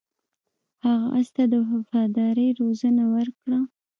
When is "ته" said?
1.35-1.43